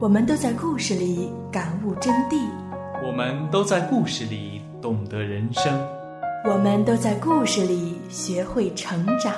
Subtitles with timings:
[0.00, 2.48] 我们都在故事里感悟真谛，
[3.06, 5.72] 我们都在故事里懂得人生，
[6.44, 9.32] 我们都在故事里学会成长。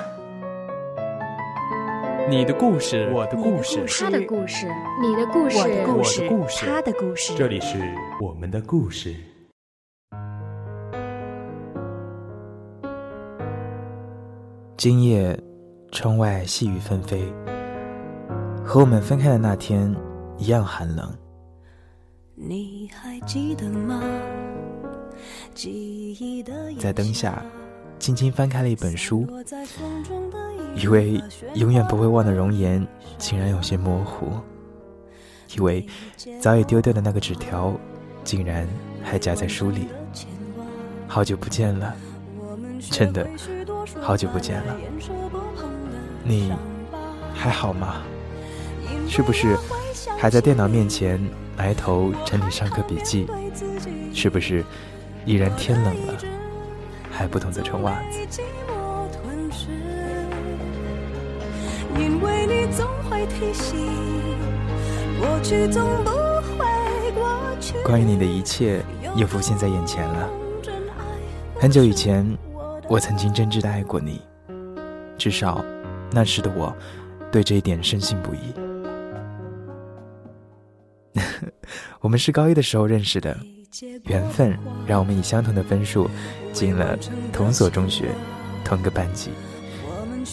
[2.27, 4.67] 你的故事，我的故事，他的故事，
[4.99, 7.35] 你的故事，我的故事，他的故事。
[7.37, 7.77] 这里是
[8.19, 9.15] 我们的故事。
[14.75, 15.39] 今夜，
[15.91, 17.21] 窗外细雨纷飞，
[18.65, 19.95] 和我们分开的那天
[20.37, 21.11] 一样寒冷。
[22.35, 24.01] 你还记得吗？
[26.79, 27.43] 在灯下，
[27.97, 29.27] 轻轻翻开了一本书，
[30.75, 31.19] 以为
[31.55, 32.85] 永远不会忘的容颜，
[33.17, 34.27] 竟然有些模糊；
[35.55, 35.87] 以为
[36.39, 37.73] 早已丢掉的那个纸条，
[38.23, 38.67] 竟然
[39.03, 39.87] 还夹在书里。
[41.07, 41.95] 好久不见了，
[42.91, 43.27] 真的。
[43.99, 44.77] 好久不见了，
[46.23, 46.53] 你
[47.33, 48.03] 还好吗？
[49.07, 49.57] 是不是
[50.17, 51.19] 还在电脑面前
[51.57, 53.27] 埋头整理上课笔记？
[54.13, 54.63] 是不是
[55.25, 56.13] 依然天冷了
[57.11, 58.41] 还不懂得穿袜子？
[67.83, 68.83] 关于你的一切
[69.15, 70.29] 又浮现在眼前了。
[71.59, 72.37] 很久以前。
[72.89, 74.21] 我曾经真挚的爱过你，
[75.17, 75.61] 至少
[76.09, 76.73] 那时的我，
[77.29, 78.66] 对这一点深信不疑。
[82.01, 83.37] 我们是高一的时候认识的，
[84.05, 86.09] 缘分让我们以相同的分数
[86.53, 86.97] 进了
[87.31, 88.11] 同所中学，
[88.63, 89.31] 同个班级，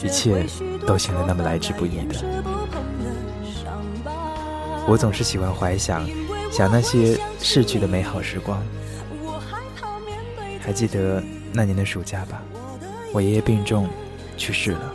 [0.05, 0.47] 一切
[0.87, 2.15] 都显得那么来之不易的。
[4.87, 6.09] 我总是喜欢怀想，
[6.51, 8.63] 想那些逝去的美好时光，
[10.61, 11.23] 还记得。
[11.57, 12.43] 那年的暑假吧，
[13.13, 13.89] 我爷爷病重，
[14.37, 14.93] 去世了。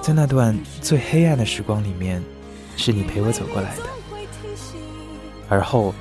[0.00, 2.22] 在那段最黑暗的时光里面，
[2.76, 3.82] 是你陪我走过来的。
[5.52, 5.94] 而后，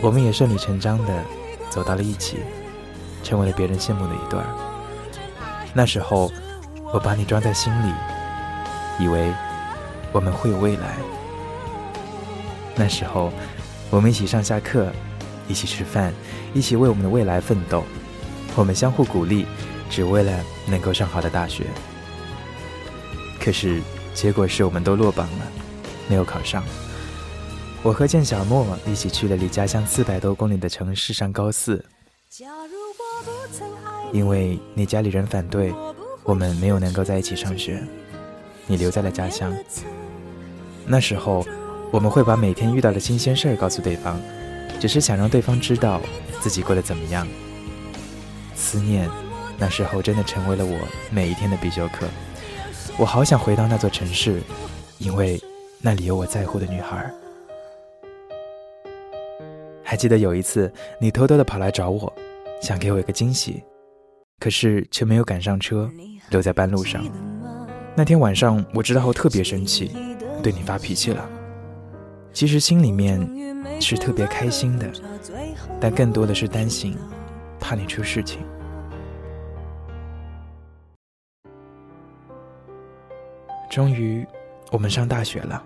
[0.00, 1.24] 我们也顺理成章的
[1.68, 2.38] 走到了一起，
[3.24, 4.46] 成为了别人羡慕的一对儿。
[5.74, 6.30] 那时候，
[6.92, 7.92] 我把你装在心里，
[9.00, 9.32] 以为
[10.12, 10.94] 我们会有未来。
[12.76, 13.32] 那时候，
[13.90, 14.92] 我们一起上下课，
[15.48, 16.14] 一起吃饭，
[16.52, 17.82] 一起为我们的未来奋斗。
[18.54, 19.44] 我们相互鼓励，
[19.90, 20.32] 只为了
[20.66, 21.64] 能够上好的大学。
[23.40, 23.82] 可是
[24.14, 25.46] 结果是我们都落榜了，
[26.06, 26.62] 没有考上。
[27.84, 31.84] 我和建小莫一起去了离家乡四百多公里的城市上高四。
[34.10, 35.70] 因为你家里人反对，
[36.22, 37.82] 我们没有能够在一起上学。
[38.66, 39.54] 你留在了家乡。
[40.86, 41.44] 那时候，
[41.90, 44.18] 我们会把每天遇到的新鲜事儿告诉对方，
[44.80, 46.00] 只是想让对方知道
[46.40, 47.28] 自己过得怎么样。
[48.54, 49.10] 思念，
[49.58, 50.78] 那时候真的成为了我
[51.10, 52.08] 每一天的必修课。
[52.96, 54.40] 我好想回到那座城市，
[54.96, 55.38] 因为
[55.82, 57.12] 那里有我在乎的女孩。
[59.94, 60.68] 还记得有一次，
[60.98, 62.12] 你偷偷的跑来找我，
[62.60, 63.62] 想给我一个惊喜，
[64.40, 65.88] 可是却没有赶上车，
[66.30, 67.00] 留在半路上。
[67.94, 69.92] 那天晚上，我知道后特别生气，
[70.42, 71.30] 对你发脾气了。
[72.32, 73.20] 其实心里面
[73.80, 74.90] 是特别开心的，
[75.80, 76.98] 但更多的是担心。
[77.60, 78.40] 怕你出事情。
[83.70, 84.26] 终于，
[84.72, 85.62] 我们上大学了。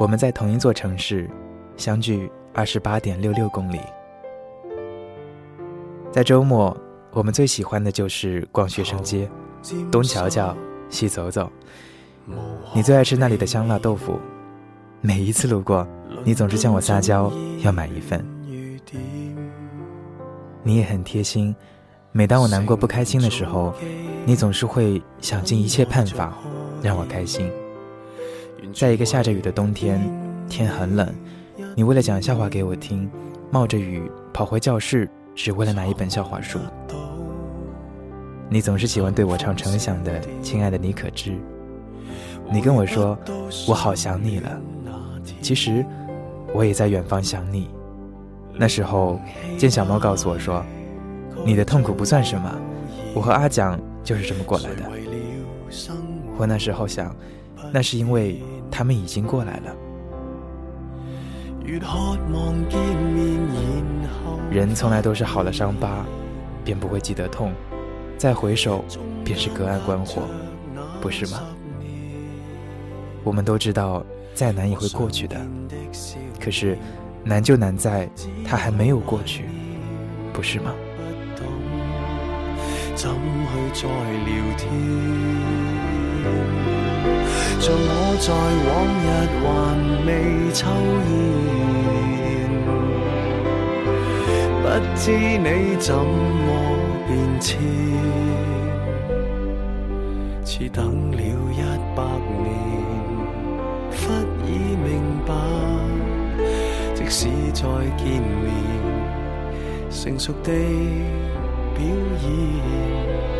[0.00, 1.30] 我们在同一座城市，
[1.76, 3.78] 相距二十八点六六公里。
[6.10, 6.74] 在周末，
[7.12, 9.28] 我们最喜欢的就是逛学生街，
[9.92, 10.56] 东瞧瞧，
[10.88, 11.52] 西走走。
[12.72, 14.18] 你最爱吃那里的香辣豆腐，
[15.02, 15.86] 每一次路过，
[16.24, 17.30] 你总是向我撒娇
[17.62, 18.24] 要买一份。
[20.62, 21.54] 你也很贴心，
[22.10, 23.74] 每当我难过不开心的时候，
[24.24, 26.32] 你总是会想尽一切办法
[26.82, 27.52] 让我开心。
[28.74, 30.00] 在一个下着雨的冬天，
[30.48, 31.14] 天很冷，
[31.78, 33.06] 你为了讲笑话给我听，
[33.50, 36.58] 冒着雨跑回教室，只为了拿一本笑话书。
[38.48, 41.32] 你总是喜欢对我唱程响的《亲爱的你可知》，
[42.50, 43.14] 你跟我说
[43.68, 44.58] 我好想你了，
[45.42, 45.84] 其实
[46.54, 47.68] 我也在远方想你。
[48.54, 49.20] 那时候，
[49.58, 50.64] 见小猫告诉我说
[51.44, 52.50] ：“你的痛苦不算什么，
[53.14, 54.90] 我和阿蒋就是这么过来的。”
[56.38, 57.14] 我那时候想，
[57.70, 59.76] 那是因为他们已经过来了。
[64.50, 66.04] 人从来都是好了伤疤，
[66.64, 67.52] 便不会记得痛，
[68.16, 68.84] 再回首
[69.24, 70.22] 便是隔岸观火，
[71.00, 71.42] 不是吗？
[73.24, 74.04] 我们都知道，
[74.34, 75.36] 再难也会过去的，
[76.40, 76.76] 可是。
[77.28, 78.08] 难就难在，
[78.44, 79.46] 它还没有过去，
[80.32, 80.72] 不是吗？
[87.58, 88.26] 像我在
[88.66, 88.70] 往
[89.02, 89.06] 日
[89.42, 89.44] 还
[90.06, 90.08] 未
[90.52, 90.60] 抽
[91.10, 91.14] 烟，
[94.62, 94.64] 不
[94.94, 96.48] 知你怎么
[97.06, 97.50] 变迁，
[100.44, 100.76] 似等
[101.10, 101.60] 了一
[101.96, 101.98] 百
[102.44, 102.46] 年，
[103.90, 103.96] 忽
[104.44, 104.86] 已明
[105.26, 105.28] 白，
[106.94, 107.20] 即使
[107.52, 107.62] 再
[107.96, 108.46] 见面，
[109.90, 110.50] 成熟地
[111.74, 111.80] 表
[112.22, 113.35] 演。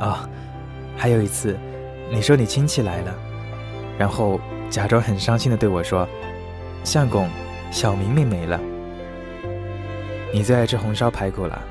[0.00, 0.28] 啊，
[0.96, 1.56] 还有一次，
[2.10, 3.14] 你说你亲戚来了，
[3.96, 6.08] 然后假装很伤心的对我说
[6.82, 7.28] ：“相公，
[7.70, 8.58] 小明明没了。”
[10.34, 11.62] 你最爱吃红烧排骨了，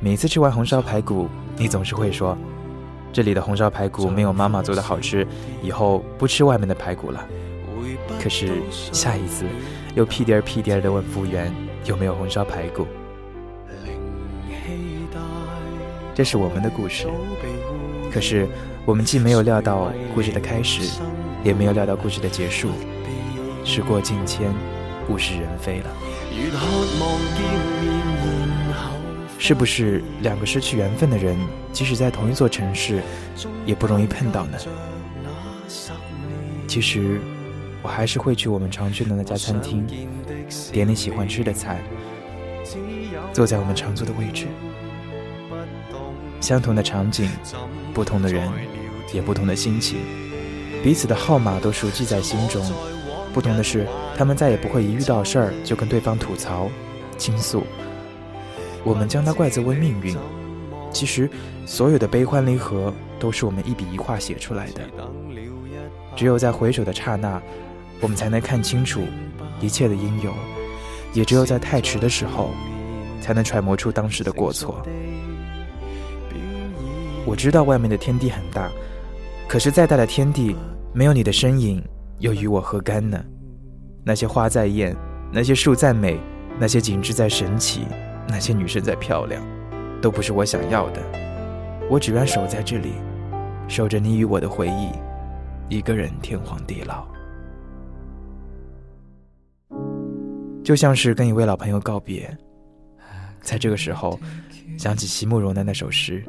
[0.00, 2.36] 每次吃完红烧排骨，你总是会说
[3.12, 5.24] ：“这里的红烧排骨没有妈妈做的好吃，
[5.62, 7.24] 以后不吃外面的排骨了。”
[8.22, 9.44] 可是下一次，
[9.94, 11.52] 又屁颠儿屁颠儿的问服务员
[11.84, 12.86] 有没有红烧排骨。
[16.14, 17.08] 这是我们的故事，
[18.12, 18.46] 可是
[18.86, 21.00] 我们既没有料到故事的开始，
[21.42, 22.70] 也没有料到故事的结束。
[23.64, 24.54] 时过境迁，
[25.08, 25.90] 物是人非了。
[29.38, 31.36] 是不是两个失去缘分的人，
[31.72, 33.02] 即使在同一座城市，
[33.66, 34.58] 也不容易碰到呢？
[36.68, 37.20] 其实，
[37.84, 39.86] 我还是会去我们常去的那家餐厅，
[40.72, 41.82] 点你喜欢吃的菜，
[43.30, 44.46] 坐在我们常坐的位置。
[46.40, 47.30] 相同的场景，
[47.92, 48.50] 不同的人，
[49.12, 49.98] 也不同的心情，
[50.82, 52.64] 彼此的号码都熟记在心中。
[53.34, 53.86] 不同的是，
[54.16, 56.70] 他们再也不会一遇到事儿就跟对方吐槽、
[57.18, 57.64] 倾诉。
[58.82, 60.16] 我们将它怪责为命运。
[60.90, 61.28] 其实，
[61.66, 64.80] 所有的悲欢离合都是我们一笔一画写出来的。
[66.16, 67.42] 只有在回首的刹那，
[68.04, 69.00] 我们才能看清楚
[69.62, 70.30] 一切的因由；
[71.14, 72.50] 也只有在太迟的时候，
[73.18, 74.82] 才能揣摩出当时的过错。
[77.24, 78.70] 我知道外面的天地很大，
[79.48, 80.54] 可是再大的天地，
[80.92, 81.82] 没有你的身影，
[82.18, 83.18] 又与我何干呢？
[84.04, 84.94] 那些花再艳，
[85.32, 86.20] 那些树再美，
[86.58, 87.86] 那些景致再神奇，
[88.28, 89.42] 那些女生再漂亮，
[90.02, 91.00] 都不是我想要的。
[91.88, 92.92] 我只愿守在这里，
[93.66, 94.90] 守着你与我的回忆，
[95.74, 97.13] 一个人天荒地老。
[100.64, 102.34] 就像是跟一位老朋友告别，
[103.42, 104.18] 在这个时候，
[104.78, 106.24] 想起席慕容的那首诗。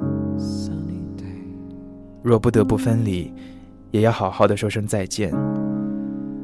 [2.21, 3.33] 若不得不分离，
[3.91, 5.33] 也要好好的说声再见，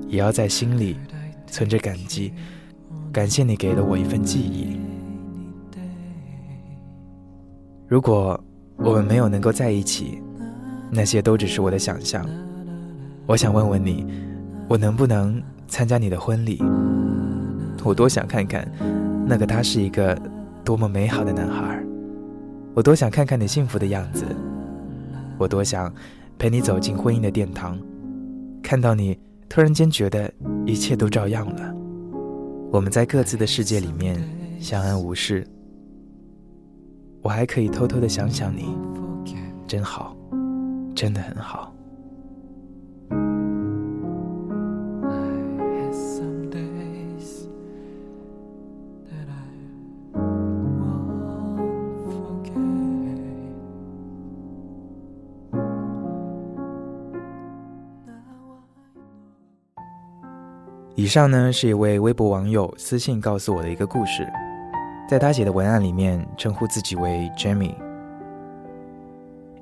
[0.08, 0.96] 也要在心里
[1.48, 2.32] 存着感激，
[3.12, 4.80] 感谢你给了我一份记忆。
[7.90, 8.42] 如果
[8.78, 10.22] 我们没有能够在一起，
[10.90, 12.26] 那些都只是我的想象。
[13.26, 14.08] 我想问问你，
[14.70, 16.64] 我能不能参加你的婚礼？
[17.84, 18.70] 我多想看看
[19.26, 20.18] 那个他是一个
[20.64, 21.84] 多么美好的男孩，
[22.74, 24.26] 我多想看看你幸福的样子。
[25.38, 25.92] 我多想
[26.38, 27.80] 陪你走进婚姻的殿堂，
[28.62, 29.18] 看到你
[29.50, 30.32] 突然间觉得
[30.66, 31.76] 一切都照样了。
[32.72, 34.22] 我们在各自的世界里面
[34.60, 35.46] 相安无事，
[37.22, 38.78] 我还可以偷偷的想想你，
[39.68, 40.16] 真好，
[40.94, 41.74] 真的很好。
[61.12, 64.26] 上呢是一位微博网友私信告诉我的一个故事，
[65.10, 67.76] 在他写的文案里面称呼自己为 Jamie。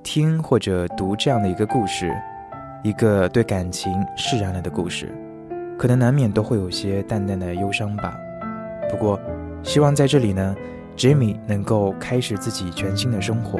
[0.04, 2.16] 听或者读这样的一个故事，
[2.84, 5.12] 一个对感情释然了的故事，
[5.76, 8.16] 可能难免都会有些淡淡的忧伤吧。
[8.88, 9.20] 不过，
[9.64, 10.56] 希望在这里呢
[10.96, 13.60] ，Jamie 能够开始自己全新的生活。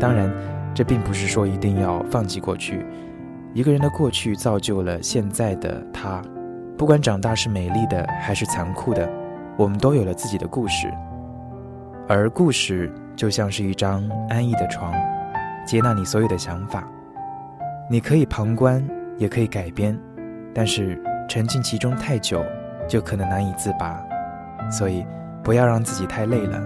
[0.00, 0.32] 当然，
[0.74, 2.86] 这并不是说一定要放弃过去，
[3.52, 6.22] 一个人的过去造就了现在的他。
[6.76, 9.08] 不管长大是美丽的还是残酷的，
[9.56, 10.92] 我们都有了自己的故事。
[12.08, 14.92] 而故事就像是一张安逸的床，
[15.64, 16.88] 接纳你所有的想法。
[17.88, 18.84] 你可以旁观，
[19.16, 19.96] 也可以改编，
[20.52, 22.44] 但是沉浸其中太久，
[22.88, 24.02] 就可能难以自拔。
[24.70, 25.06] 所以，
[25.42, 26.60] 不要让自己太累了。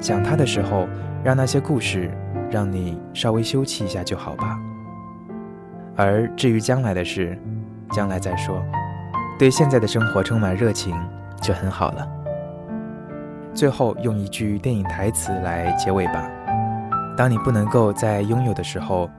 [0.00, 0.86] 想他的时候，
[1.24, 2.10] 让那些故事
[2.50, 4.58] 让你稍微休憩一下就好吧。
[5.96, 7.38] 而至于将来的事，
[7.90, 8.62] 将来再说。
[9.38, 10.94] 对现在的生活充满热情，
[11.42, 12.08] 就很好了。
[13.54, 16.30] 最后用一句电影台词来结尾吧：
[17.16, 19.10] 当你不能够在拥有的时候，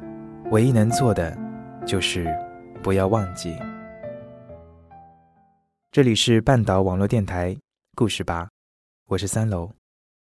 [0.52, 1.38] 唯一能做的
[1.86, 2.28] 就是
[2.82, 3.56] 不要忘记。
[5.92, 7.56] 这里是半岛网络电台
[7.96, 8.50] 故事吧，
[9.08, 9.72] 我是三楼，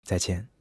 [0.03, 0.54] 再见。